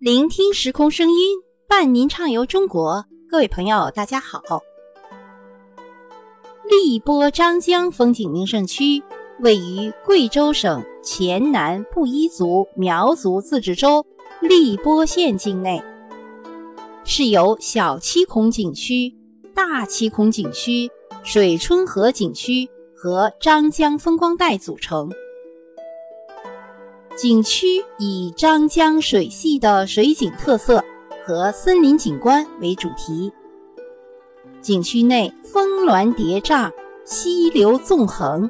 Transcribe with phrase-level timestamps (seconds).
[0.00, 3.04] 聆听时空声音，伴您畅游中国。
[3.28, 4.40] 各位朋友，大家好。
[6.70, 9.02] 荔波张江风景名胜区
[9.40, 14.06] 位于贵州省黔南布依族苗族自治州
[14.40, 15.82] 荔波县境内，
[17.02, 19.12] 是由小七孔景区、
[19.52, 20.88] 大七孔景区、
[21.24, 25.10] 水春河景区和张江风光带组成。
[27.18, 30.84] 景区以张江水系的水景特色
[31.26, 33.32] 和森林景观为主题。
[34.60, 36.70] 景区内峰峦叠嶂，
[37.04, 38.48] 溪流纵横，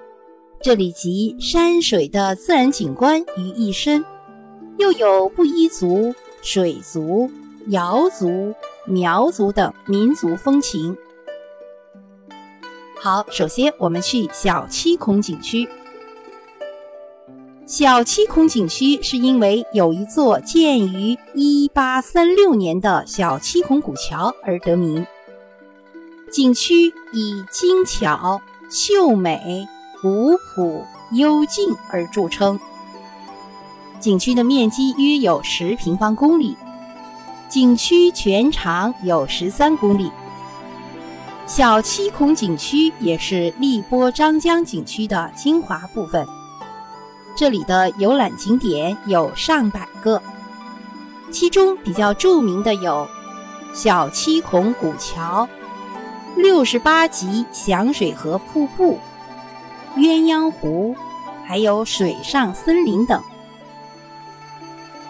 [0.61, 4.05] 这里集山水的自然景观于一身，
[4.77, 7.31] 又有布依族、水族、
[7.69, 10.95] 瑶族、苗族等民族风情。
[13.01, 15.67] 好，首先我们去小七孔景区。
[17.69, 25.07] 小七孔景区是因为有一座建于1836年的小七孔古桥而得名。
[26.33, 29.69] 景区以精巧、秀美、
[30.01, 32.59] 古朴、幽静而著称。
[34.01, 36.57] 景区的面积约有十平方公里，
[37.51, 40.11] 景区全长有十三公里。
[41.47, 46.27] 小七孔景区也是荔波张江景区的精华部分。
[47.39, 50.21] 这里的游览景点有上百个，
[51.31, 53.07] 其中比较著名的有
[53.73, 55.49] 小七孔古桥、
[56.35, 58.99] 六十八级响水河瀑布、
[59.95, 60.97] 鸳鸯湖，
[61.47, 63.23] 还有水上森林等。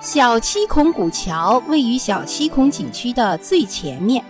[0.03, 4.23] 小七孔古桥位于小七孔景区的最前面，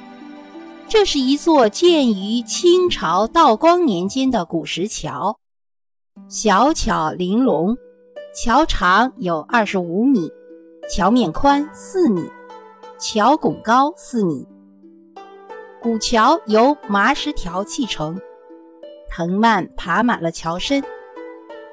[0.86, 5.40] 这是一座建于清朝道光年间的古石桥，
[6.28, 7.76] 小巧玲珑。
[8.40, 10.30] 桥长有二十五米，
[10.88, 12.22] 桥面宽四米，
[12.96, 14.46] 桥拱高四米。
[15.82, 18.16] 古桥由麻石条砌成，
[19.10, 20.80] 藤蔓爬满了桥身。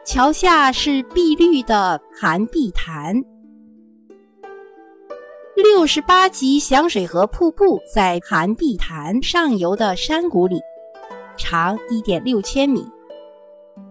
[0.04, 3.24] 桥下是碧绿的寒碧潭。
[5.56, 10.60] 六十八级响水河瀑布在寒碧潭上游的山谷里，
[11.38, 12.84] 长一点六千米。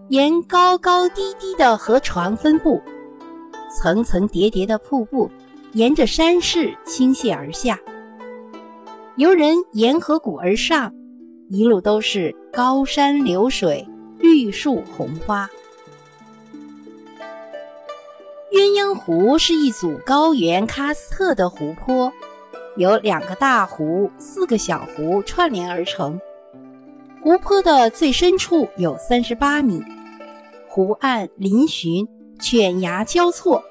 [0.09, 2.79] 沿高高低低的河床分布，
[3.75, 5.31] 层层叠叠的瀑布
[5.73, 7.79] 沿着山势倾泻而下。
[9.15, 10.93] 游人沿河谷而上，
[11.49, 13.87] 一路都是高山流水、
[14.19, 15.49] 绿树红花。
[18.51, 22.13] 鸳鸯湖是一组高原喀斯特的湖泊，
[22.77, 26.21] 由两个大湖、四个小湖串联而成。
[27.23, 29.83] 湖泊的最深处有三十八米。
[30.75, 32.05] 湖岸嶙峋，
[32.37, 33.63] 犬牙交错，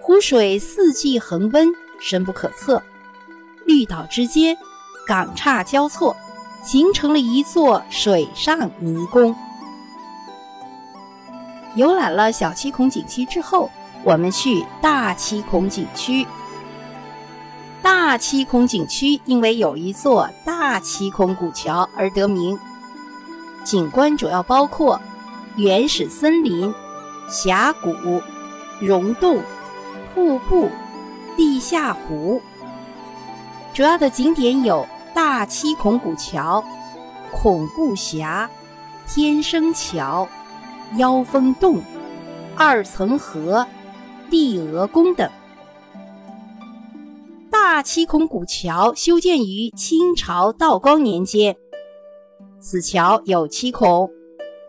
[0.00, 1.68] 湖水四季恒温，
[2.00, 2.82] 深不可测。
[3.66, 4.56] 绿岛之间，
[5.06, 6.16] 港岔交错，
[6.62, 9.36] 形成了一座水上迷宫。
[11.74, 13.70] 游览了小七孔景区之后，
[14.02, 16.26] 我们去大七孔景区。
[17.82, 22.58] 大七孔景区因为有一座大七孔古桥而得名，
[23.64, 24.98] 景观主要包括。
[25.56, 26.74] 原始森林、
[27.30, 28.20] 峡谷、
[28.78, 29.40] 溶洞、
[30.14, 30.68] 瀑布、
[31.34, 32.42] 地下湖，
[33.72, 36.62] 主要的景点有大七孔古桥、
[37.32, 38.50] 孔布峡、
[39.08, 40.28] 天生桥、
[40.96, 41.80] 妖风洞、
[42.54, 43.66] 二层河、
[44.28, 45.30] 帝鹅宫等。
[47.50, 51.56] 大七孔古桥修建于清朝道光年间，
[52.60, 54.10] 此桥有七孔。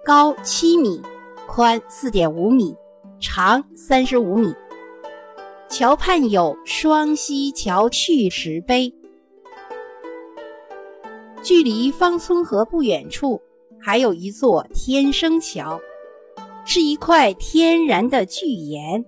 [0.08, 1.02] 高七米，
[1.50, 2.74] 宽四点五米，
[3.20, 4.56] 长三十五米。
[5.68, 8.96] 桥畔有双溪桥趣石碑。
[11.44, 13.42] 距离方村河不远处，
[13.82, 15.78] 还有一座天生桥，
[16.64, 19.04] 是一块天然的巨岩。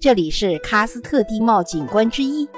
[0.00, 2.48] 这里是喀斯特地貌景观之一。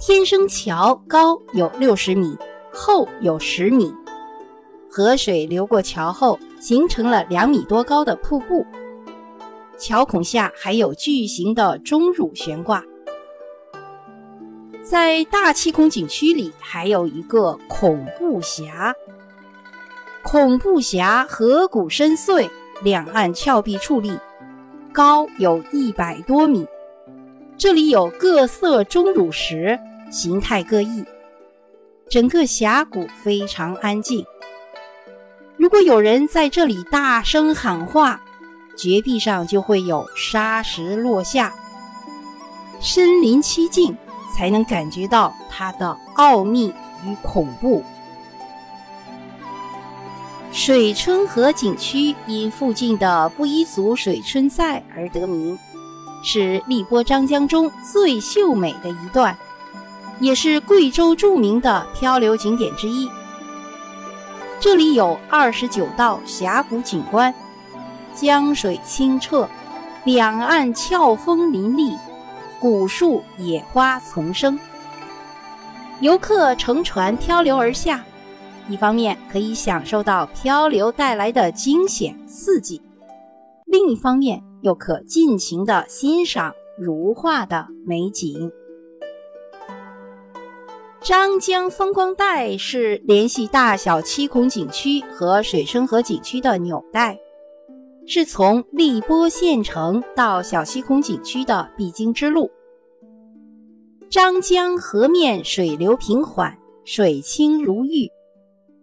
[0.00, 2.36] 天生桥高有六十米，
[2.72, 3.94] 厚有十米。
[4.90, 8.66] 河水流过桥后，形成了两米多高的瀑布。
[9.78, 12.84] 桥孔下还有巨型的钟乳悬挂。
[14.82, 18.92] 在大七孔景区里，还有一个孔布峡。
[20.22, 22.50] 孔布峡河谷深邃，
[22.82, 24.18] 两岸峭壁矗立，
[24.92, 26.66] 高有一百多米。
[27.56, 29.78] 这里有各色钟乳石，
[30.10, 31.04] 形态各异。
[32.08, 34.26] 整个峡谷非常安静。
[35.60, 38.18] 如果有人在这里大声喊话，
[38.78, 41.52] 绝壁上就会有沙石落下。
[42.80, 43.94] 身临其境，
[44.34, 46.72] 才能感觉到它的奥秘
[47.04, 47.84] 与恐怖。
[50.50, 55.58] 水春河景区因附近的布依族水春寨而得名，
[56.22, 59.36] 是荔波张江中最秀美的一段，
[60.20, 63.10] 也是贵州著名的漂流景点之一。
[64.60, 67.34] 这里有二十九道峡谷景观，
[68.14, 69.48] 江水清澈，
[70.04, 71.96] 两岸峭峰林立，
[72.60, 74.60] 古树野花丛生。
[76.00, 78.04] 游客乘船漂流而下，
[78.68, 82.82] 一方面可以享受到漂流带来的惊险刺激，
[83.64, 88.52] 另一方面又可尽情的欣赏如画的美景。
[91.02, 97.18] 张江风光带是联系大小七孔景区和水生河景区的纽带，
[98.06, 102.50] 是从荔波县城到小七孔景区的必经之路。
[104.10, 108.10] 张江河面水流平缓，水清如玉，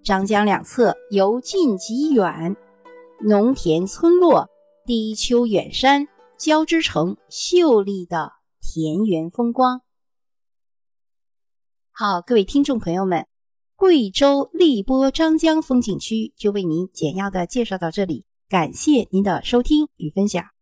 [0.04, 2.56] 张江两侧由近及远，
[3.22, 4.50] 农田村落、
[4.88, 9.81] 低丘远山交织成秀丽的田园风光。
[11.99, 13.25] 好，各位听众朋友们，
[13.75, 20.56] 贵州荔波张江风景区就为您简要的介绍到这里，感谢您的收听与分享。